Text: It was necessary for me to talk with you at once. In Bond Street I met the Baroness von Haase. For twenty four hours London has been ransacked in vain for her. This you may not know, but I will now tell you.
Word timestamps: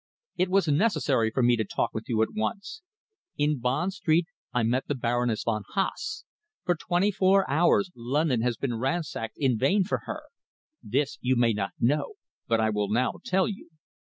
It 0.35 0.49
was 0.49 0.67
necessary 0.67 1.29
for 1.29 1.43
me 1.43 1.55
to 1.55 1.63
talk 1.63 1.93
with 1.93 2.09
you 2.09 2.23
at 2.23 2.29
once. 2.35 2.81
In 3.37 3.59
Bond 3.59 3.93
Street 3.93 4.25
I 4.51 4.63
met 4.63 4.87
the 4.87 4.95
Baroness 4.95 5.43
von 5.43 5.61
Haase. 5.75 6.23
For 6.65 6.73
twenty 6.73 7.11
four 7.11 7.47
hours 7.47 7.91
London 7.95 8.41
has 8.41 8.57
been 8.57 8.79
ransacked 8.79 9.37
in 9.37 9.59
vain 9.59 9.83
for 9.83 9.99
her. 10.05 10.23
This 10.81 11.19
you 11.21 11.35
may 11.35 11.53
not 11.53 11.73
know, 11.79 12.13
but 12.47 12.59
I 12.59 12.71
will 12.71 12.89
now 12.89 13.19
tell 13.23 13.47
you. 13.47 13.69